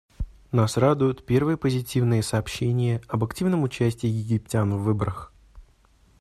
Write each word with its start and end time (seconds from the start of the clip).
Нас 0.51 0.77
радуют 0.77 1.27
первые 1.27 1.57
позитивные 1.57 2.23
сообщения 2.23 3.03
об 3.07 3.23
активном 3.23 3.61
участии 3.61 4.07
египтян 4.07 4.73
в 4.73 4.81
выборах. 4.81 5.31